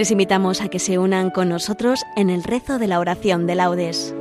Les 0.00 0.10
invitamos 0.10 0.62
a 0.62 0.68
que 0.68 0.78
se 0.78 0.98
unan 0.98 1.28
con 1.28 1.50
nosotros 1.50 2.00
en 2.16 2.30
el 2.30 2.42
rezo 2.42 2.78
de 2.78 2.86
la 2.86 3.00
oración 3.00 3.46
de 3.46 3.54
laudes. 3.54 4.14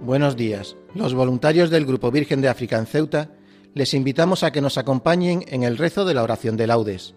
Buenos 0.00 0.34
días. 0.36 0.76
Los 0.94 1.12
voluntarios 1.12 1.68
del 1.68 1.84
Grupo 1.84 2.10
Virgen 2.10 2.40
de 2.40 2.48
África 2.48 2.78
en 2.78 2.86
Ceuta 2.86 3.32
les 3.74 3.92
invitamos 3.92 4.44
a 4.44 4.50
que 4.50 4.62
nos 4.62 4.78
acompañen 4.78 5.44
en 5.48 5.62
el 5.62 5.76
rezo 5.76 6.06
de 6.06 6.14
la 6.14 6.22
oración 6.22 6.56
de 6.56 6.66
laudes. 6.66 7.14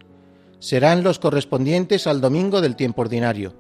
Serán 0.60 1.02
los 1.02 1.20
correspondientes 1.20 2.08
al 2.08 2.20
domingo 2.20 2.60
del 2.60 2.76
tiempo 2.76 3.04
ordinario, 3.04 3.54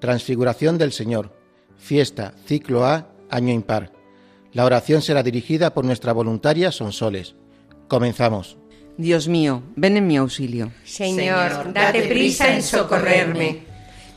Transfiguración 0.00 0.78
del 0.78 0.92
Señor, 0.92 1.38
fiesta, 1.80 2.34
ciclo 2.46 2.84
A, 2.84 3.08
año 3.30 3.52
impar. 3.52 3.92
La 4.52 4.64
oración 4.64 5.02
será 5.02 5.22
dirigida 5.22 5.72
por 5.74 5.84
nuestra 5.84 6.12
voluntaria 6.12 6.72
Sonsoles. 6.72 7.34
Comenzamos. 7.88 8.56
Dios 8.96 9.28
mío, 9.28 9.62
ven 9.76 9.96
en 9.96 10.06
mi 10.06 10.16
auxilio. 10.16 10.72
Señor, 10.84 11.72
date 11.72 12.02
prisa 12.08 12.54
en 12.54 12.62
socorrerme. 12.62 13.64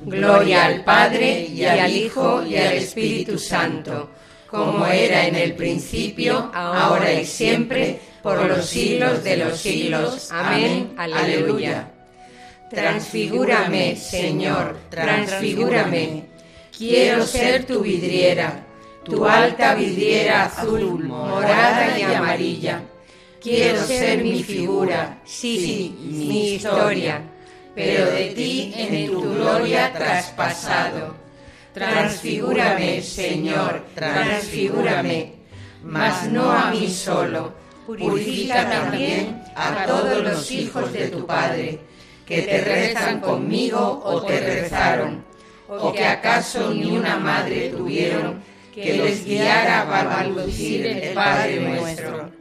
Gloria 0.06 0.66
al 0.66 0.84
Padre 0.84 1.48
y 1.48 1.64
al 1.64 1.90
Hijo 1.92 2.44
y 2.46 2.58
al 2.58 2.74
Espíritu 2.74 3.38
Santo 3.40 4.10
como 4.54 4.86
era 4.86 5.26
en 5.26 5.36
el 5.36 5.56
principio, 5.56 6.52
ahora 6.54 7.12
y 7.12 7.26
siempre, 7.26 8.00
por 8.22 8.46
los 8.46 8.64
siglos 8.68 9.24
de 9.24 9.38
los 9.38 9.58
siglos. 9.58 10.30
Amén. 10.32 10.94
Aleluya. 10.96 11.92
Transfigúrame, 12.70 13.96
Señor, 13.96 14.78
transfigúrame. 14.90 16.33
Quiero 16.78 17.26
ser 17.26 17.66
tu 17.66 17.82
vidriera, 17.82 18.66
tu 19.04 19.26
alta 19.26 19.76
vidriera 19.76 20.46
azul, 20.46 21.04
morada 21.04 21.98
y 21.98 22.02
amarilla. 22.04 22.82
Quiero 23.42 23.84
ser 23.84 24.24
mi 24.24 24.44
figura, 24.44 25.22
sí, 25.26 25.96
mi 26.02 26.54
historia, 26.56 27.22
pero 27.76 28.12
de 28.12 28.26
ti 28.30 28.74
en 28.76 29.12
tu 29.12 29.22
gloria 29.22 29.92
traspasado 29.92 31.24
Transfigúrame, 31.74 33.02
Señor, 33.02 33.84
transfigúrame, 33.96 35.34
mas 35.84 36.30
no 36.30 36.52
a 36.52 36.70
mí 36.70 36.88
solo. 36.88 37.52
Purifica 37.88 38.70
también 38.70 39.44
a 39.56 39.86
todos 39.88 40.24
los 40.24 40.52
hijos 40.52 40.94
de 40.94 41.08
tu 41.08 41.26
Padre, 41.26 41.80
que 42.28 42.44
te 42.44 42.62
rezan 42.62 43.20
conmigo 43.20 44.02
o 44.06 44.22
te 44.22 44.40
rezaron, 44.40 45.26
o 45.82 45.92
que 45.92 46.06
acaso 46.06 46.74
ni 46.74 46.96
una 46.96 47.18
madre 47.18 47.70
tuvieron 47.70 48.42
que 48.74 48.94
les 48.94 49.26
guiara 49.26 49.82
a 49.82 50.04
balbucir 50.04 50.86
el 50.86 51.14
Padre 51.14 51.60
nuestro. 51.60 52.32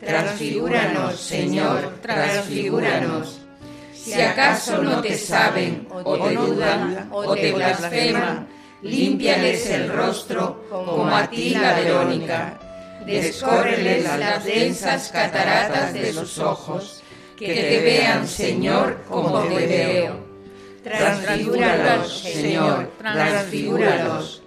Transfigúranos, 0.00 1.20
Señor, 1.20 1.98
transfigúranos. 2.00 3.40
Si 3.94 4.20
acaso 4.20 4.82
no 4.82 5.00
te 5.00 5.16
saben, 5.16 5.86
o 5.90 6.18
te 6.18 6.34
dudan, 6.34 7.08
o 7.12 7.34
te 7.34 7.52
blasfeman, 7.52 8.48
límpiales 8.82 9.66
el 9.70 9.88
rostro 9.88 10.64
como 10.68 11.06
a 11.14 11.28
ti 11.28 11.50
la 11.50 11.74
Verónica, 11.74 12.58
descórreles 13.06 14.04
las 14.18 14.44
densas 14.44 15.08
cataratas 15.08 15.92
de 15.92 16.12
sus 16.12 16.38
ojos, 16.38 17.02
que 17.36 17.54
te 17.54 17.80
vean, 17.80 18.26
Señor, 18.26 19.02
como 19.08 19.42
te 19.42 19.66
veo. 19.66 20.31
Transfigúralos, 20.82 22.18
Señor, 22.20 22.92
transfigúralos, 22.98 24.42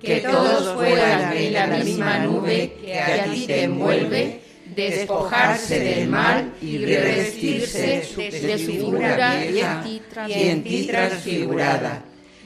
que 0.00 0.20
todos 0.20 0.74
puedan 0.76 1.34
de 1.34 1.50
la 1.50 1.66
misma 1.66 2.18
nube 2.18 2.76
que 2.80 2.98
a 2.98 3.24
ti 3.24 3.46
te 3.46 3.62
envuelve, 3.64 4.42
despojarse 4.76 5.80
del 5.80 6.08
mal 6.08 6.52
y 6.60 6.78
revestirse 6.78 8.06
de 8.18 8.58
su 8.58 8.66
figura 8.66 9.44
y 9.44 10.32
en 10.32 10.62
ti 10.62 10.86
transfigurada 10.86 12.02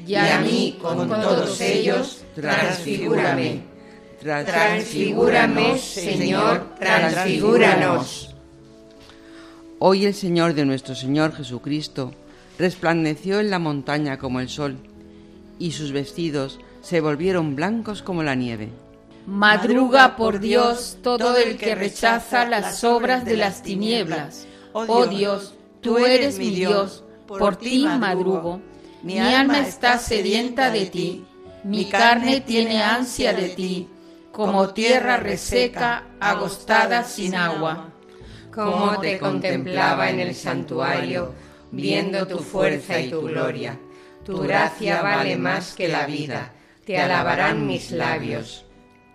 y 0.07 0.15
a 0.15 0.41
mí 0.41 0.79
con 0.81 1.09
todos 1.09 1.61
ellos, 1.61 2.25
transfigúrame. 2.35 3.63
Transfigúrame, 4.21 5.79
Señor, 5.79 6.77
transfigúranos. 6.79 8.35
Hoy 9.81 10.07
el 10.07 10.15
Señor 10.15 10.55
de 10.55 10.65
nuestro 10.65 10.95
Señor 10.95 11.35
Jesucristo 11.35 12.15
resplandeció 12.59 13.41
en 13.41 13.51
la 13.51 13.59
montaña 13.59 14.19
como 14.19 14.41
el 14.41 14.49
sol, 14.49 14.77
y 15.59 15.73
sus 15.73 15.93
vestidos 15.93 16.59
se 16.83 17.01
volvieron 17.01 17.57
blancos 17.57 18.03
como 18.03 18.23
la 18.23 18.35
nieve. 18.35 18.71
Madruga 19.27 20.17
por 20.17 20.41
Dios 20.41 20.99
todo 21.03 21.37
el 21.37 21.57
que 21.57 21.75
rechaza 21.75 22.45
las 22.45 22.83
obras 22.83 23.25
de 23.25 23.37
las 23.37 23.63
tinieblas. 23.63 24.47
Oh 24.73 25.07
Dios, 25.07 25.55
tú 25.81 25.99
eres 25.99 26.39
mi 26.39 26.51
Dios, 26.51 27.05
por 27.27 27.57
ti 27.57 27.87
madrugo. 27.87 28.61
Mi 29.03 29.19
alma 29.19 29.61
está 29.61 29.99
sedienta 29.99 30.71
de 30.71 30.87
ti, 30.87 31.25
mi 31.65 31.85
carne 31.87 32.41
tiene 32.41 32.83
ansia 32.83 33.33
de 33.33 33.51
ti, 33.51 33.89
como 34.33 34.71
tierra 34.71 35.17
reseca, 35.17 36.05
agostada 36.19 37.05
sin 37.05 37.35
agua. 37.35 37.91
Como 38.53 38.99
te 38.99 39.19
contemplaba 39.19 40.11
en 40.11 40.21
el 40.21 40.35
santuario, 40.35 41.33
viendo 41.73 42.27
tu 42.27 42.39
fuerza 42.39 43.01
y 43.01 43.11
tu 43.11 43.23
gloria. 43.23 43.79
Tu 44.25 44.39
gracia 44.39 45.03
vale 45.03 45.37
más 45.37 45.75
que 45.75 45.89
la 45.89 46.07
vida, 46.07 46.53
te 46.87 46.99
alabarán 46.99 47.67
mis 47.67 47.91
labios. 47.91 48.65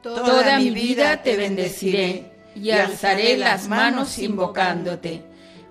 Toda 0.02 0.60
mi 0.60 0.70
vida 0.72 1.24
te 1.24 1.38
bendeciré 1.38 2.26
y 2.56 2.72
alzaré 2.72 3.38
las 3.38 3.70
manos 3.70 4.20
invocándote. 4.20 5.22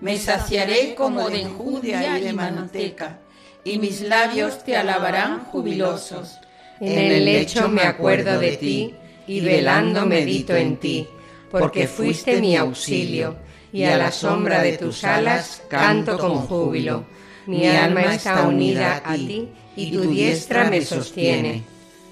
Me 0.00 0.16
saciaré 0.16 0.94
como 0.94 1.28
de 1.28 1.42
enjudia 1.42 2.18
y 2.18 2.22
de 2.22 2.32
manteca 2.32 3.20
y 3.66 3.78
mis 3.78 4.00
labios 4.00 4.62
te 4.62 4.76
alabarán 4.76 5.40
jubilosos. 5.46 6.38
En 6.80 6.98
el 6.98 7.24
lecho 7.24 7.68
me 7.68 7.82
acuerdo 7.82 8.38
de 8.38 8.56
ti 8.56 8.94
y 9.26 9.40
velando 9.40 10.06
medito 10.06 10.54
en 10.54 10.76
ti, 10.76 11.08
porque 11.50 11.88
fuiste 11.88 12.40
mi 12.40 12.56
auxilio, 12.56 13.36
y 13.72 13.84
a 13.84 13.96
la 13.96 14.12
sombra 14.12 14.62
de 14.62 14.76
tus 14.78 15.04
alas 15.04 15.62
canto 15.68 16.18
con 16.18 16.38
júbilo. 16.38 17.04
Mi 17.46 17.66
alma 17.66 18.14
está 18.14 18.42
unida 18.42 19.02
a 19.04 19.14
ti 19.14 19.48
y 19.76 19.92
tu 19.92 20.02
diestra 20.02 20.68
me 20.68 20.82
sostiene. 20.82 21.62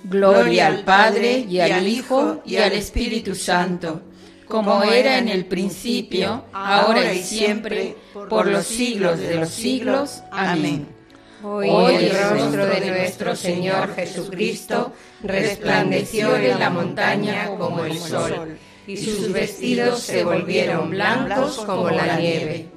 Gloria 0.05 0.67
al 0.67 0.85
Padre 0.85 1.39
y 1.49 1.61
al 1.61 1.89
Hijo 1.89 2.43
y 2.45 2.57
al 2.57 2.73
Espíritu 2.73 3.35
Santo, 3.35 4.03
como 4.47 4.83
era 4.83 5.19
en 5.19 5.29
el 5.29 5.47
principio, 5.47 6.45
ahora 6.53 7.13
y 7.13 7.23
siempre, 7.23 7.97
por 8.29 8.47
los 8.47 8.67
siglos 8.67 9.19
de 9.19 9.35
los 9.37 9.49
siglos. 9.49 10.23
Amén. 10.31 10.87
Hoy 11.43 11.95
el 11.97 12.11
rostro 12.11 12.67
de 12.67 12.91
nuestro 12.91 13.37
Señor 13.37 13.95
Jesucristo 13.95 14.93
resplandeció 15.23 16.37
en 16.37 16.59
la 16.59 16.71
montaña 16.71 17.49
como 17.59 17.85
el 17.85 17.99
sol, 17.99 18.59
y 18.87 18.97
sus 18.97 19.33
vestidos 19.33 20.01
se 20.01 20.25
volvieron 20.25 20.91
blancos 20.91 21.65
como 21.65 21.91
la 21.91 22.19
nieve. 22.19 22.69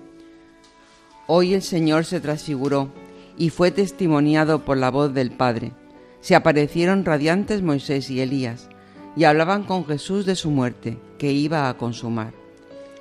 Hoy 1.27 1.53
el 1.53 1.61
Señor 1.61 2.05
se 2.05 2.19
transfiguró 2.19 2.89
y 3.37 3.49
fue 3.49 3.71
testimoniado 3.71 4.63
por 4.63 4.77
la 4.77 4.89
voz 4.89 5.13
del 5.13 5.31
Padre. 5.31 5.71
Se 6.21 6.35
aparecieron 6.35 7.05
radiantes 7.05 7.61
Moisés 7.61 8.09
y 8.09 8.21
Elías 8.21 8.69
y 9.15 9.25
hablaban 9.25 9.63
con 9.63 9.85
Jesús 9.85 10.25
de 10.25 10.35
su 10.35 10.51
muerte, 10.51 10.97
que 11.17 11.31
iba 11.31 11.69
a 11.69 11.77
consumar. 11.77 12.33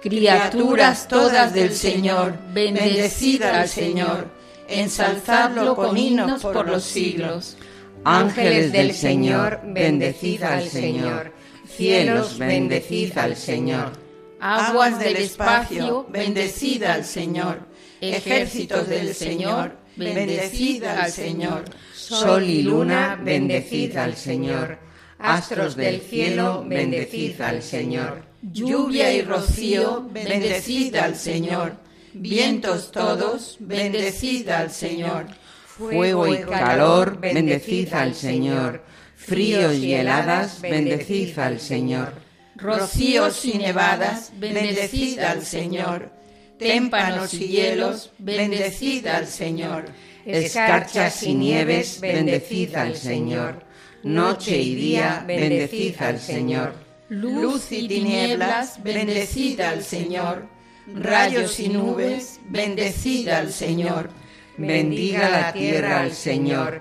Criaturas 0.00 1.08
todas 1.08 1.52
del 1.52 1.72
Señor, 1.72 2.34
bendecida 2.52 3.60
al 3.60 3.68
Señor 3.68 4.36
ensalzadlo 4.68 5.74
con 5.74 5.96
himnos 5.96 6.42
por 6.42 6.68
los 6.68 6.84
siglos. 6.84 7.56
Ángeles 8.04 8.72
del 8.72 8.92
Señor, 8.92 9.60
bendecid 9.64 10.42
al 10.42 10.68
Señor. 10.68 11.32
Cielos, 11.68 12.38
bendecid 12.38 13.16
al 13.18 13.36
Señor. 13.36 13.92
Aguas 14.40 14.98
del 14.98 15.16
espacio, 15.16 16.06
bendecid 16.08 16.82
al 16.84 17.04
Señor. 17.04 17.60
Ejércitos 18.00 18.88
del 18.88 19.14
Señor, 19.14 19.76
bendecid 19.96 20.84
al 20.84 21.10
Señor. 21.10 21.64
Sol 21.94 22.44
y 22.44 22.62
luna, 22.62 23.18
bendecid 23.22 23.96
al 23.96 24.16
Señor. 24.16 24.78
Astros 25.18 25.76
del 25.76 26.00
cielo, 26.00 26.64
bendecid 26.66 27.40
al 27.40 27.62
Señor. 27.62 28.22
Lluvia 28.42 29.12
y 29.12 29.22
rocío, 29.22 30.06
bendecid 30.12 30.94
al 30.96 31.16
Señor 31.16 31.86
vientos 32.20 32.90
todos, 32.92 33.56
bendecid 33.60 34.48
al 34.48 34.70
Señor. 34.70 35.26
Fuego 35.66 36.26
y 36.26 36.38
calor, 36.38 37.18
bendecid 37.20 37.92
al 37.92 38.14
Señor. 38.14 38.82
Fríos 39.26 39.74
y 39.74 39.92
heladas, 39.92 40.60
bendecid 40.60 41.36
al 41.40 41.58
Señor. 41.58 42.12
Rocíos 42.54 43.44
y 43.44 43.58
nevadas, 43.58 44.30
bendecid 44.36 45.18
al 45.18 45.44
Señor. 45.44 46.12
Témpanos 46.60 47.34
y 47.34 47.48
hielos, 47.48 48.12
bendecid 48.18 49.04
al 49.08 49.26
Señor. 49.26 49.86
Escarchas 50.24 51.24
y 51.24 51.34
nieves, 51.34 52.00
bendecid 52.00 52.76
al 52.76 52.94
Señor. 52.96 53.64
Noche 54.04 54.56
y 54.58 54.76
día, 54.76 55.24
bendecid 55.26 56.00
al 56.00 56.20
Señor. 56.20 56.74
Luz 57.08 57.72
y 57.72 57.88
tinieblas, 57.88 58.80
bendecid 58.80 59.60
al 59.60 59.82
Señor. 59.82 60.46
Rayos 60.86 61.58
y 61.58 61.68
nubes, 61.68 62.38
bendecid 62.48 63.28
al 63.30 63.52
Señor. 63.52 64.08
Bendiga 64.56 65.28
la 65.28 65.52
tierra 65.52 66.00
al 66.00 66.12
Señor, 66.12 66.80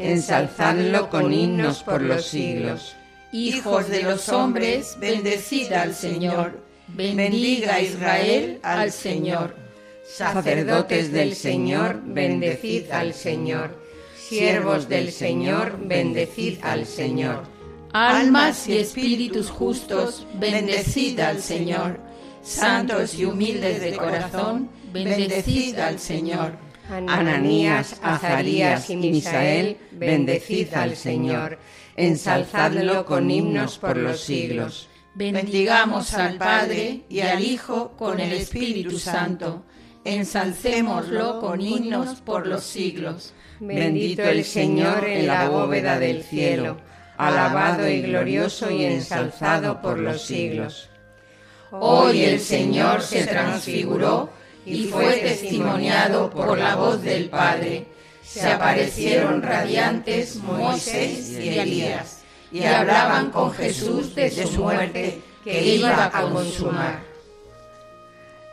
Ensalzadlo 0.00 1.10
con 1.10 1.32
himnos 1.32 1.82
por 1.82 2.00
los 2.00 2.26
siglos. 2.26 2.96
Hijos 3.32 3.88
de 3.88 4.02
los 4.02 4.28
hombres, 4.30 4.96
bendecid 4.98 5.72
al 5.72 5.94
Señor. 5.94 6.58
Bendiga 6.88 7.80
Israel 7.80 8.58
al 8.62 8.90
Señor. 8.92 9.54
Sacerdotes 10.04 11.12
del 11.12 11.36
Señor, 11.36 12.00
bendecid 12.02 12.90
al 12.90 13.12
Señor. 13.12 13.78
Siervos 14.16 14.88
del 14.88 15.12
Señor, 15.12 15.78
bendecid 15.80 16.58
al 16.62 16.86
Señor. 16.86 17.42
Almas 17.92 18.68
y 18.68 18.78
espíritus 18.78 19.50
justos, 19.50 20.26
bendecid 20.34 21.20
al 21.20 21.42
Señor. 21.42 22.00
Santos 22.42 23.14
y 23.14 23.26
humildes 23.26 23.82
de 23.82 23.96
corazón, 23.96 24.70
bendecid 24.92 25.78
al 25.78 25.98
Señor. 25.98 26.69
Ananías, 26.90 28.00
Azarías 28.02 28.90
y 28.90 28.96
Misael, 28.96 29.76
bendecid 29.92 30.74
al 30.74 30.96
Señor. 30.96 31.58
Ensalzadlo 31.96 33.04
con 33.04 33.30
himnos 33.30 33.78
por 33.78 33.96
los 33.96 34.20
siglos. 34.20 34.88
Bendigamos 35.14 36.14
al 36.14 36.36
Padre 36.36 37.02
y 37.08 37.20
al 37.20 37.42
Hijo 37.44 37.92
con 37.96 38.18
el 38.18 38.32
Espíritu 38.32 38.98
Santo. 38.98 39.64
Ensalcémoslo 40.04 41.40
con 41.40 41.60
himnos 41.60 42.20
por 42.22 42.46
los 42.46 42.64
siglos. 42.64 43.34
Bendito 43.60 44.22
el 44.22 44.44
Señor 44.44 45.04
en 45.06 45.26
la 45.26 45.48
bóveda 45.48 45.98
del 45.98 46.22
cielo, 46.22 46.78
alabado 47.18 47.88
y 47.88 48.00
glorioso 48.00 48.70
y 48.70 48.84
ensalzado 48.84 49.82
por 49.82 49.98
los 49.98 50.22
siglos. 50.22 50.88
Hoy 51.70 52.22
el 52.22 52.40
Señor 52.40 53.02
se 53.02 53.26
transfiguró 53.26 54.30
y 54.64 54.84
fue 54.84 55.16
testimoniado 55.16 56.30
por 56.30 56.58
la 56.58 56.76
voz 56.76 57.02
del 57.02 57.28
Padre. 57.28 57.86
Se 58.22 58.50
aparecieron 58.50 59.42
radiantes 59.42 60.36
Moisés 60.36 61.30
y 61.30 61.48
Elías 61.48 62.20
y 62.52 62.64
hablaban 62.64 63.30
con 63.30 63.52
Jesús 63.52 64.14
de 64.14 64.30
su 64.30 64.62
muerte 64.62 65.20
que 65.44 65.74
iba 65.74 66.06
a 66.06 66.22
consumar. 66.22 67.00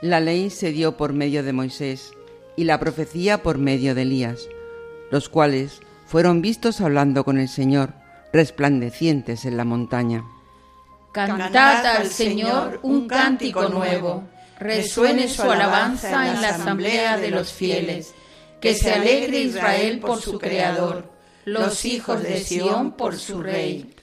La 0.01 0.19
ley 0.19 0.49
se 0.49 0.71
dio 0.71 0.95
por 0.95 1.13
medio 1.13 1.43
de 1.43 1.53
Moisés 1.53 2.13
y 2.55 2.63
la 2.63 2.79
profecía 2.79 3.41
por 3.43 3.57
medio 3.57 3.95
de 3.95 4.03
Elías, 4.03 4.47
los 5.11 5.29
cuales 5.29 5.81
fueron 6.05 6.41
vistos 6.41 6.81
hablando 6.81 7.23
con 7.23 7.37
el 7.37 7.49
Señor, 7.49 7.93
resplandecientes 8.31 9.45
en 9.45 9.57
la 9.57 9.65
montaña. 9.65 10.23
Cantad 11.11 11.85
al 11.85 12.07
Señor 12.07 12.79
un 12.83 13.07
cántico 13.07 13.69
nuevo, 13.69 14.23
resuene 14.59 15.27
su 15.27 15.43
alabanza 15.43 16.27
en 16.27 16.41
la 16.41 16.49
asamblea 16.49 17.17
de 17.17 17.31
los 17.31 17.51
fieles, 17.51 18.13
que 18.59 18.73
se 18.73 18.93
alegre 18.93 19.39
Israel 19.39 19.99
por 19.99 20.21
su 20.21 20.39
Creador, 20.39 21.11
los 21.45 21.85
hijos 21.85 22.23
de 22.23 22.39
Sión 22.39 22.93
por 22.93 23.17
su 23.17 23.41
Rey. 23.41 23.93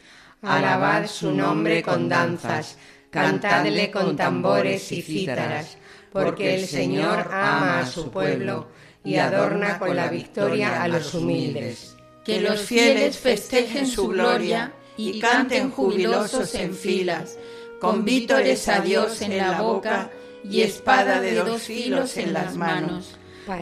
Alabad 0.43 1.07
su 1.07 1.33
nombre 1.33 1.83
con 1.83 2.09
danzas, 2.09 2.77
cantadle 3.11 3.91
con 3.91 4.17
tambores 4.17 4.93
y 4.93 5.03
cítaras, 5.03 5.77
porque 6.13 6.55
el 6.55 6.67
Señor 6.67 7.29
ama 7.33 7.81
a 7.81 7.87
su 7.87 8.11
pueblo 8.11 8.69
y 9.03 9.17
adorna 9.17 9.79
con 9.79 9.97
la 9.97 10.09
victoria 10.09 10.83
a 10.83 10.89
los 10.89 11.15
humildes. 11.15 11.97
Que 12.25 12.41
los 12.41 12.61
fieles 12.61 13.19
festejen 13.19 13.87
su 13.87 14.09
gloria 14.09 14.73
y 14.97 15.19
canten 15.19 15.71
jubilosos 15.71 16.55
en 16.55 16.75
filas, 16.75 17.37
con 17.81 18.05
vítores 18.05 18.69
a 18.69 18.81
Dios 18.81 19.21
en 19.21 19.37
la 19.37 19.61
boca 19.61 20.11
y 20.45 20.63
espada 20.63 21.21
de 21.21 21.35
dos 21.35 21.63
filos 21.63 22.17
en 22.17 22.33
las 22.33 22.57
manos, 22.57 23.17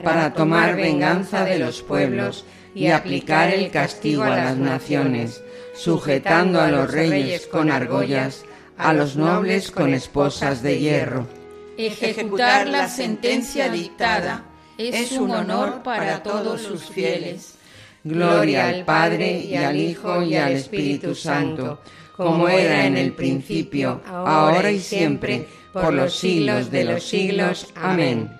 para 0.04 0.32
tomar 0.32 0.76
venganza 0.76 1.44
de 1.44 1.58
los 1.58 1.82
pueblos 1.82 2.44
y 2.74 2.88
aplicar 2.88 3.52
el 3.52 3.70
castigo 3.70 4.22
a 4.22 4.36
las 4.36 4.56
naciones, 4.56 5.42
sujetando 5.74 6.60
a 6.60 6.70
los 6.70 6.90
reyes 6.90 7.46
con 7.46 7.70
argollas, 7.70 8.44
a 8.76 8.92
los 8.92 9.16
nobles 9.16 9.70
con 9.70 9.94
esposas 9.94 10.62
de 10.62 10.78
hierro. 10.78 11.26
Ejecutar 11.76 12.66
la 12.66 12.88
sentencia 12.88 13.68
dictada 13.70 14.44
es 14.78 15.12
un 15.12 15.30
honor 15.30 15.82
para 15.82 16.22
todos 16.22 16.60
sus 16.60 16.84
fieles. 16.84 17.54
Gloria 18.04 18.68
al 18.68 18.84
Padre 18.84 19.38
y 19.38 19.54
al 19.54 19.76
Hijo 19.76 20.22
y 20.22 20.34
al 20.36 20.52
Espíritu 20.52 21.14
Santo, 21.14 21.80
como 22.16 22.48
era 22.48 22.84
en 22.84 22.96
el 22.96 23.12
principio, 23.12 24.00
ahora 24.04 24.70
y 24.72 24.80
siempre, 24.80 25.46
por 25.72 25.92
los 25.92 26.14
siglos 26.14 26.70
de 26.70 26.84
los 26.84 27.02
siglos. 27.02 27.72
Amén. 27.74 28.30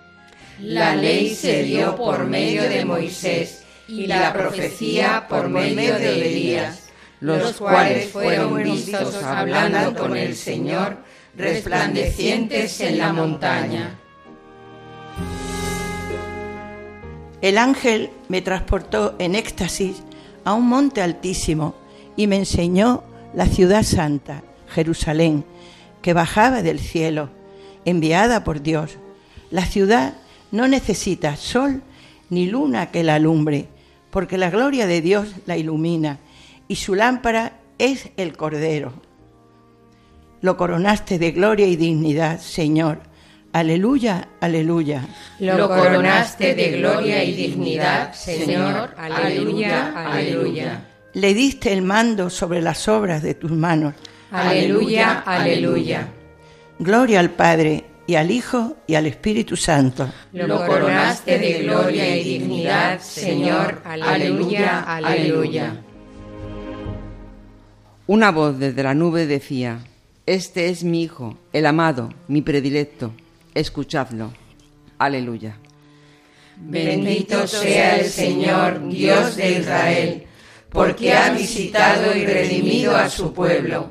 La 0.60 0.94
ley 0.94 1.34
se 1.34 1.64
dio 1.64 1.96
por 1.96 2.24
medio 2.24 2.62
de 2.62 2.84
Moisés 2.84 3.64
y 3.88 4.06
la 4.06 4.32
profecía 4.32 5.26
por 5.28 5.48
medio 5.48 5.98
de 5.98 6.28
Elías, 6.28 6.90
los 7.20 7.54
cuales 7.54 8.10
fueron 8.10 8.62
vistos 8.62 9.22
hablando 9.22 9.94
con 9.94 10.16
el 10.16 10.36
Señor, 10.36 10.98
resplandecientes 11.36 12.80
en 12.80 12.98
la 12.98 13.12
montaña. 13.12 13.98
El 17.40 17.58
ángel 17.58 18.10
me 18.28 18.40
transportó 18.40 19.16
en 19.18 19.34
éxtasis 19.34 20.02
a 20.44 20.54
un 20.54 20.68
monte 20.68 21.02
altísimo 21.02 21.74
y 22.16 22.28
me 22.28 22.36
enseñó 22.36 23.02
la 23.34 23.46
ciudad 23.46 23.82
santa, 23.82 24.44
Jerusalén, 24.68 25.44
que 26.02 26.12
bajaba 26.12 26.62
del 26.62 26.78
cielo, 26.78 27.30
enviada 27.84 28.44
por 28.44 28.62
Dios. 28.62 28.98
La 29.50 29.64
ciudad 29.64 30.14
no 30.50 30.68
necesita 30.68 31.36
sol 31.36 31.82
ni 32.28 32.46
luna 32.46 32.90
que 32.90 33.04
la 33.04 33.14
alumbre, 33.14 33.68
porque 34.10 34.38
la 34.38 34.50
gloria 34.50 34.86
de 34.86 35.00
Dios 35.00 35.28
la 35.46 35.56
ilumina 35.56 36.18
y 36.68 36.76
su 36.76 36.94
lámpara 36.94 37.60
es 37.78 38.10
el 38.16 38.36
Cordero. 38.36 38.92
Lo 40.40 40.56
coronaste 40.56 41.18
de 41.18 41.30
gloria 41.30 41.66
y 41.66 41.76
dignidad, 41.76 42.40
Señor 42.40 43.12
Aleluya, 43.52 44.28
aleluya. 44.40 45.06
Lo 45.38 45.68
coronaste 45.68 46.54
de 46.54 46.78
gloria 46.78 47.22
y 47.22 47.34
dignidad, 47.34 48.14
Señor. 48.14 48.94
Aleluya, 48.96 49.92
aleluya. 49.94 50.88
Le 51.12 51.34
diste 51.34 51.70
el 51.70 51.82
mando 51.82 52.30
sobre 52.30 52.62
las 52.62 52.88
obras 52.88 53.22
de 53.22 53.34
tus 53.34 53.50
manos. 53.50 53.92
Aleluya, 54.32 55.22
aleluya. 55.26 56.08
Gloria 56.78 57.20
al 57.20 57.30
Padre 57.30 57.84
y 58.06 58.14
al 58.16 58.30
Hijo 58.30 58.76
y 58.86 58.94
al 58.94 59.06
Espíritu 59.06 59.56
Santo. 59.56 60.10
Lo 60.32 60.66
coronaste 60.66 61.38
de 61.38 61.62
gloria 61.62 62.16
y 62.16 62.24
dignidad, 62.24 63.00
Señor. 63.00 63.82
Aleluya, 63.84 64.80
aleluya. 64.80 65.82
Una 68.06 68.30
voz 68.30 68.58
desde 68.58 68.82
la 68.82 68.94
nube 68.94 69.26
decía, 69.26 69.78
Este 70.26 70.68
es 70.68 70.82
mi 70.82 71.02
Hijo, 71.02 71.36
el 71.52 71.66
amado, 71.66 72.12
mi 72.26 72.42
predilecto 72.42 73.12
escuchadlo. 73.54 74.32
Aleluya. 74.98 75.56
Bendito 76.56 77.46
sea 77.46 77.96
el 77.96 78.06
Señor, 78.06 78.88
Dios 78.88 79.36
de 79.36 79.58
Israel, 79.58 80.22
porque 80.68 81.12
ha 81.12 81.30
visitado 81.30 82.16
y 82.16 82.24
redimido 82.24 82.96
a 82.96 83.08
su 83.08 83.32
pueblo, 83.32 83.90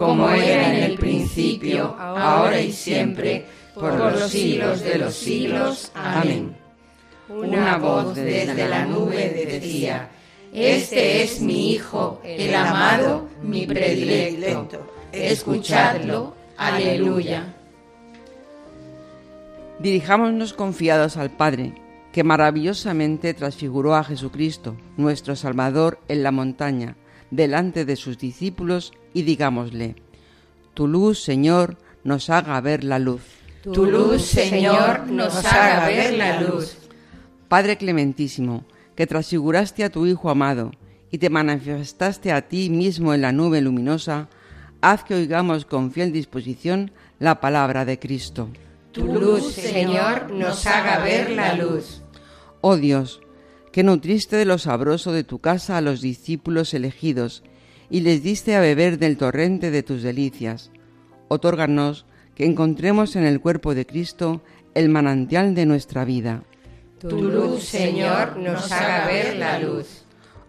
como 0.00 0.30
era 0.30 0.74
en 0.74 0.82
el 0.84 0.96
principio, 0.96 1.94
ahora 1.98 2.58
y 2.58 2.72
siempre, 2.72 3.44
por 3.74 3.94
los 3.94 4.30
siglos 4.30 4.80
de 4.80 4.96
los 4.96 5.14
siglos. 5.14 5.92
Amén. 5.94 6.56
Una 7.28 7.76
voz 7.76 8.14
desde 8.14 8.66
la 8.66 8.86
nube 8.86 9.46
decía, 9.46 10.08
Este 10.54 11.22
es 11.22 11.42
mi 11.42 11.72
Hijo, 11.72 12.22
el 12.24 12.54
amado, 12.54 13.28
mi 13.42 13.66
predilecto 13.66 14.90
escuchadlo. 15.12 16.34
Aleluya. 16.56 17.54
Dirijámonos 19.80 20.54
confiados 20.54 21.18
al 21.18 21.30
Padre, 21.30 21.74
que 22.12 22.24
maravillosamente 22.24 23.34
transfiguró 23.34 23.94
a 23.94 24.04
Jesucristo, 24.04 24.76
nuestro 24.96 25.36
Salvador, 25.36 26.00
en 26.08 26.22
la 26.22 26.30
montaña, 26.30 26.96
delante 27.30 27.84
de 27.84 27.96
sus 27.96 28.16
discípulos, 28.16 28.92
y 29.12 29.22
digámosle, 29.22 29.96
Tu 30.74 30.86
luz, 30.86 31.22
Señor, 31.22 31.76
nos 32.04 32.30
haga 32.30 32.60
ver 32.60 32.84
la 32.84 32.98
luz. 32.98 33.22
Tu 33.62 33.84
luz, 33.84 34.22
Señor, 34.22 35.06
nos 35.08 35.44
haga 35.44 35.86
ver 35.86 36.14
la 36.14 36.40
luz. 36.40 36.76
Padre 37.48 37.76
clementísimo, 37.76 38.64
que 38.94 39.06
transfiguraste 39.06 39.84
a 39.84 39.90
tu 39.90 40.06
Hijo 40.06 40.30
amado, 40.30 40.70
y 41.10 41.18
te 41.18 41.30
manifestaste 41.30 42.32
a 42.32 42.42
ti 42.48 42.70
mismo 42.70 43.12
en 43.12 43.22
la 43.22 43.32
nube 43.32 43.60
luminosa, 43.60 44.28
haz 44.80 45.04
que 45.04 45.14
oigamos 45.14 45.64
con 45.64 45.90
fiel 45.90 46.12
disposición 46.12 46.92
la 47.18 47.40
palabra 47.40 47.84
de 47.84 47.98
Cristo. 47.98 48.48
Tu 48.92 49.04
luz, 49.06 49.52
Señor, 49.52 50.30
nos 50.30 50.66
haga 50.66 51.04
ver 51.04 51.30
la 51.30 51.54
luz. 51.54 52.02
Oh 52.60 52.76
Dios, 52.76 53.20
que 53.72 53.82
nutriste 53.82 54.36
de 54.36 54.44
lo 54.44 54.58
sabroso 54.58 55.12
de 55.12 55.24
tu 55.24 55.38
casa 55.38 55.76
a 55.76 55.80
los 55.80 56.00
discípulos 56.00 56.74
elegidos 56.74 57.42
y 57.90 58.00
les 58.00 58.22
diste 58.22 58.54
a 58.54 58.60
beber 58.60 58.98
del 58.98 59.16
torrente 59.16 59.70
de 59.70 59.82
tus 59.82 60.02
delicias. 60.02 60.70
Otórganos 61.28 62.06
que 62.34 62.46
encontremos 62.46 63.16
en 63.16 63.24
el 63.24 63.40
cuerpo 63.40 63.74
de 63.74 63.84
Cristo 63.84 64.42
el 64.74 64.88
manantial 64.88 65.54
de 65.54 65.66
nuestra 65.66 66.04
vida. 66.04 66.44
Tu 67.00 67.22
luz, 67.22 67.64
Señor, 67.64 68.36
nos 68.36 68.70
haga 68.70 69.06
ver 69.06 69.36
la 69.36 69.58
luz. 69.58 70.04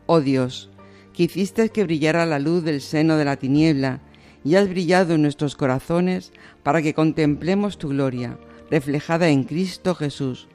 Oh 0.06 0.22
Dios, 0.22 0.70
que 1.14 1.24
hiciste 1.24 1.70
que 1.70 1.84
brillara 1.84 2.26
la 2.26 2.40
luz 2.40 2.64
del 2.64 2.82
seno 2.82 3.18
de 3.18 3.26
la 3.26 3.38
tiniebla 3.38 4.02
y 4.44 4.56
has 4.56 4.70
brillado 4.70 5.16
en 5.16 5.22
nuestros 5.22 5.56
corazones 5.56 6.32
para 6.64 6.82
que 6.82 6.94
contemplemos 6.94 7.78
tu 7.78 7.90
gloria, 7.90 8.38
reflejada 8.70 9.30
en 9.30 9.44
Cristo 9.44 9.96
Jesús. 9.96 10.48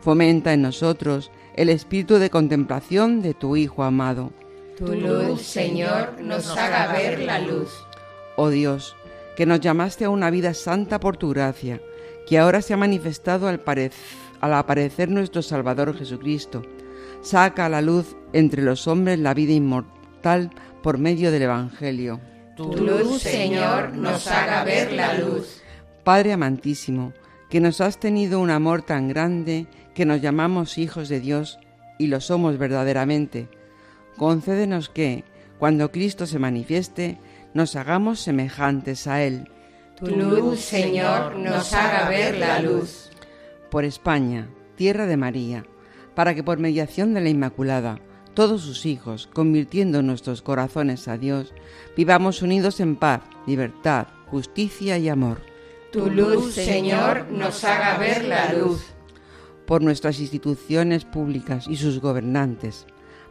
Fomenta 0.00 0.52
en 0.52 0.62
nosotros 0.62 1.30
el 1.56 1.68
espíritu 1.68 2.16
de 2.18 2.30
contemplación 2.30 3.20
de 3.22 3.34
tu 3.34 3.56
Hijo 3.56 3.82
amado. 3.82 4.32
Tu 4.78 4.94
luz, 4.94 5.42
Señor, 5.42 6.20
nos 6.20 6.56
haga 6.56 6.92
ver 6.92 7.18
la 7.18 7.40
luz. 7.40 7.84
Oh 8.36 8.48
Dios, 8.48 8.94
que 9.36 9.44
nos 9.44 9.58
llamaste 9.58 10.04
a 10.04 10.10
una 10.10 10.30
vida 10.30 10.54
santa 10.54 11.00
por 11.00 11.16
tu 11.16 11.30
gracia, 11.30 11.82
que 12.28 12.38
ahora 12.38 12.62
se 12.62 12.74
ha 12.74 12.76
manifestado 12.76 13.48
al, 13.48 13.60
al 14.40 14.54
aparecer 14.54 15.08
nuestro 15.08 15.42
Salvador 15.42 15.98
Jesucristo. 15.98 16.62
Saca 17.22 17.66
a 17.66 17.68
la 17.68 17.82
luz 17.82 18.14
entre 18.32 18.62
los 18.62 18.86
hombres 18.86 19.18
la 19.18 19.34
vida 19.34 19.52
inmortal 19.52 20.52
por 20.80 20.96
medio 20.96 21.32
del 21.32 21.42
Evangelio. 21.42 22.20
Tu 22.56 22.76
luz, 22.76 23.20
Señor, 23.20 23.94
nos 23.94 24.28
haga 24.28 24.62
ver 24.62 24.92
la 24.92 25.14
luz. 25.14 25.60
Padre 26.04 26.34
amantísimo, 26.34 27.12
que 27.50 27.58
nos 27.58 27.80
has 27.80 27.98
tenido 27.98 28.38
un 28.38 28.50
amor 28.50 28.82
tan 28.82 29.08
grande 29.08 29.66
que 29.92 30.06
nos 30.06 30.20
llamamos 30.20 30.78
hijos 30.78 31.08
de 31.08 31.18
Dios 31.18 31.58
y 31.98 32.06
lo 32.06 32.20
somos 32.20 32.58
verdaderamente. 32.58 33.48
Concédenos 34.18 34.88
que, 34.88 35.24
cuando 35.58 35.92
Cristo 35.92 36.26
se 36.26 36.40
manifieste, 36.40 37.18
nos 37.54 37.76
hagamos 37.76 38.20
semejantes 38.20 39.06
a 39.06 39.22
Él. 39.22 39.48
Tu 39.96 40.06
luz, 40.06 40.60
Señor, 40.60 41.36
nos 41.36 41.72
haga 41.72 42.08
ver 42.08 42.36
la 42.36 42.60
luz. 42.60 43.10
Por 43.70 43.84
España, 43.84 44.48
tierra 44.74 45.06
de 45.06 45.16
María, 45.16 45.64
para 46.16 46.34
que 46.34 46.42
por 46.42 46.58
mediación 46.58 47.14
de 47.14 47.20
la 47.20 47.28
Inmaculada, 47.28 48.00
todos 48.34 48.62
sus 48.62 48.86
hijos, 48.86 49.28
convirtiendo 49.32 50.02
nuestros 50.02 50.42
corazones 50.42 51.06
a 51.06 51.16
Dios, 51.16 51.54
vivamos 51.96 52.42
unidos 52.42 52.80
en 52.80 52.96
paz, 52.96 53.22
libertad, 53.46 54.08
justicia 54.26 54.98
y 54.98 55.08
amor. 55.08 55.40
Tu 55.92 56.10
luz, 56.10 56.54
Señor, 56.54 57.30
nos 57.30 57.62
haga 57.62 57.98
ver 57.98 58.24
la 58.24 58.52
luz. 58.52 58.84
Por 59.64 59.82
nuestras 59.82 60.18
instituciones 60.18 61.04
públicas 61.04 61.66
y 61.68 61.76
sus 61.76 62.00
gobernantes, 62.00 62.86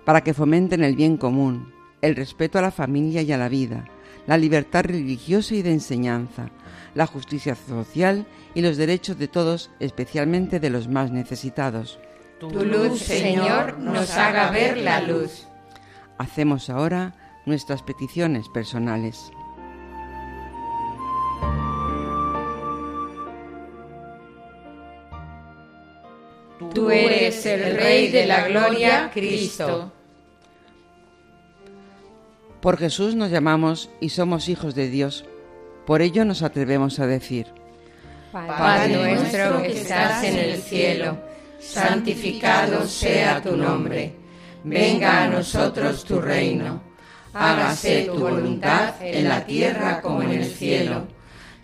para 0.08 0.22
que 0.22 0.34
fomenten 0.34 0.86
el 0.86 0.96
bien 0.96 1.18
común, 1.18 1.74
el 2.02 2.16
respeto 2.16 2.58
a 2.58 2.62
la 2.62 2.72
familia 2.72 3.22
y 3.24 3.34
a 3.34 3.38
la 3.38 3.50
vida, 3.50 3.84
la 4.26 4.38
libertad 4.38 4.86
religiosa 4.86 5.54
y 5.54 5.64
de 5.64 5.74
enseñanza, 5.74 6.50
la 6.96 7.08
justicia 7.08 7.56
social 7.56 8.26
y 8.56 8.62
los 8.62 8.78
derechos 8.78 9.20
de 9.20 9.28
todos, 9.28 9.70
especialmente 9.82 10.62
de 10.62 10.70
los 10.70 10.88
más 10.88 11.12
necesitados 11.12 12.00
tu 12.40 12.50
luz, 12.64 13.02
Señor, 13.02 13.80
nos 13.80 14.12
haga 14.12 14.52
ver 14.52 14.78
la 14.78 15.02
luz. 15.02 15.48
Hacemos 16.20 16.70
ahora 16.70 17.42
nuestras 17.46 17.82
peticiones 17.82 18.48
personales. 18.50 19.32
Tú 26.74 26.92
eres 26.92 27.46
el 27.46 27.76
Rey 27.76 28.12
de 28.12 28.26
la 28.28 28.48
Gloria, 28.48 29.10
Cristo. 29.12 29.92
Por 32.62 32.78
Jesús 32.78 33.16
nos 33.16 33.30
llamamos 33.30 33.90
y 34.00 34.10
somos 34.10 34.50
hijos 34.50 34.76
de 34.76 34.90
Dios. 34.90 35.26
Por 35.86 36.02
ello 36.02 36.26
nos 36.26 36.42
atrevemos 36.42 37.00
a 37.00 37.08
decir, 37.08 37.48
Padre 38.32 39.14
nuestro 39.14 39.62
que 39.62 39.82
estás 39.82 40.24
en 40.24 40.38
el 40.38 40.58
cielo 40.58 41.18
santificado 41.60 42.86
sea 42.88 43.42
tu 43.42 43.56
nombre. 43.56 44.14
Venga 44.64 45.24
a 45.24 45.28
nosotros 45.28 46.04
tu 46.04 46.20
reino. 46.20 46.82
Hágase 47.34 48.06
tu 48.06 48.20
voluntad 48.20 48.96
en 49.02 49.30
la 49.30 49.46
tierra 49.46 50.02
como 50.02 50.24
en 50.24 50.32
el 50.32 50.46
cielo. 50.46 51.08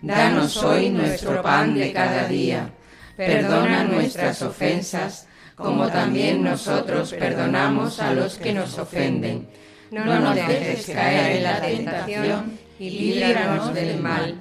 Danos 0.00 0.56
hoy 0.62 0.90
nuestro 0.90 1.42
pan 1.42 1.74
de 1.74 1.92
cada 1.92 2.28
día. 2.28 2.70
Perdona 3.16 3.84
nuestras 3.84 4.42
ofensas, 4.42 5.26
como 5.54 5.88
también 5.88 6.42
nosotros 6.42 7.12
perdonamos 7.12 8.00
a 8.00 8.12
los 8.12 8.36
que 8.38 8.52
nos 8.52 8.78
ofenden. 8.78 9.48
No 9.94 10.20
nos 10.20 10.34
dejes 10.34 10.86
caer 10.86 11.36
en 11.36 11.42
la 11.44 11.60
tentación 11.60 12.58
y 12.80 12.90
líbranos 12.90 13.72
del 13.72 14.00
mal. 14.00 14.40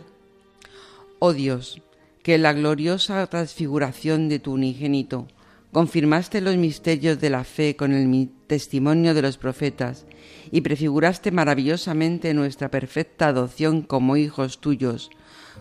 Oh 1.19 1.31
Dios, 1.31 1.81
que 2.24 2.39
la 2.39 2.53
gloriosa 2.53 3.25
transfiguración 3.27 4.29
de 4.29 4.39
tu 4.39 4.53
unigénito 4.53 5.27
confirmaste 5.72 6.41
los 6.41 6.55
misterios 6.55 7.19
de 7.19 7.29
la 7.29 7.43
fe 7.43 7.75
con 7.75 7.93
el 7.93 8.29
testimonio 8.48 9.13
de 9.13 9.22
los 9.22 9.38
profetas 9.38 10.05
y 10.51 10.62
prefiguraste 10.62 11.31
maravillosamente 11.31 12.33
nuestra 12.33 12.69
perfecta 12.69 13.27
adopción 13.27 13.83
como 13.83 14.17
hijos 14.17 14.60
tuyos. 14.60 15.12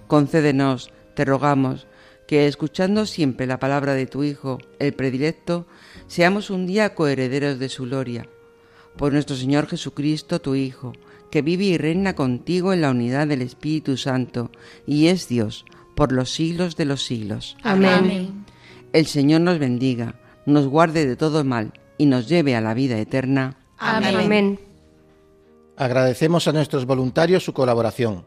Concédenos, 0.07 0.91
te 1.15 1.27
rogamos, 1.27 1.87
que 2.27 2.47
escuchando 2.47 3.05
siempre 3.05 3.47
la 3.47 3.59
palabra 3.59 3.93
de 3.93 4.07
tu 4.07 4.25
Hijo, 4.25 4.59
el 4.79 4.95
predilecto, 4.95 5.67
seamos 6.07 6.49
un 6.49 6.67
día 6.67 6.95
coherederos 6.95 7.59
de 7.59 7.69
su 7.69 7.85
gloria. 7.85 8.27
Por 8.97 9.13
nuestro 9.13 9.37
Señor 9.37 9.67
Jesucristo, 9.67 10.41
tu 10.41 10.55
Hijo, 10.55 10.93
que 11.31 11.43
vive 11.43 11.65
y 11.65 11.79
reina 11.79 12.15
contigo 12.15 12.73
en 12.73 12.83
la 12.83 12.91
unidad 12.91 13.27
del 13.27 13.43
Espíritu 13.43 13.97
Santo, 13.97 14.51
y 14.87 15.07
es 15.07 15.29
Dios, 15.29 15.65
por 15.95 16.13
los 16.13 16.31
siglos 16.31 16.77
de 16.77 16.85
los 16.85 17.05
siglos. 17.05 17.57
Amén. 17.63 18.45
el 18.93 19.07
Señor 19.07 19.41
nos 19.41 19.59
bendiga, 19.59 20.21
nos 20.45 20.67
guarde 20.67 21.07
de 21.07 21.17
todo 21.17 21.45
mal 21.45 21.73
y 21.97 22.07
nos 22.07 22.29
lleve 22.29 22.55
a 22.55 22.61
la 22.61 22.75
vida 22.75 22.99
eterna. 22.99 23.57
Amén. 23.79 24.61
Agradecemos 25.77 26.47
a 26.47 26.53
nuestros 26.53 26.85
voluntarios 26.85 27.45
su 27.45 27.55
colaboración, 27.55 28.27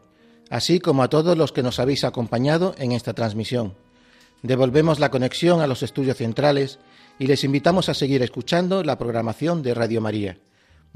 así 0.50 0.80
como 0.80 1.02
a 1.02 1.08
todos 1.08 1.38
los 1.38 1.52
que 1.52 1.62
nos 1.62 1.78
habéis 1.78 2.04
acompañado 2.04 2.74
en 2.78 2.92
esta 2.92 3.14
transmisión. 3.14 3.74
Devolvemos 4.42 4.98
la 4.98 5.10
conexión 5.10 5.60
a 5.60 5.66
los 5.66 5.82
estudios 5.82 6.18
centrales 6.18 6.78
y 7.18 7.26
les 7.26 7.44
invitamos 7.44 7.88
a 7.88 7.94
seguir 7.94 8.22
escuchando 8.22 8.82
la 8.82 8.98
programación 8.98 9.62
de 9.62 9.74
Radio 9.74 10.00
María. 10.00 10.38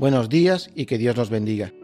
Buenos 0.01 0.31
días 0.31 0.71
y 0.75 0.87
que 0.87 0.97
Dios 0.97 1.15
nos 1.15 1.29
bendiga. 1.29 1.75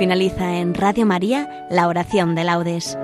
Finaliza 0.00 0.56
en 0.56 0.74
Radio 0.74 1.06
María 1.06 1.68
la 1.70 1.86
oración 1.86 2.34
de 2.34 2.42
laudes. 2.42 2.98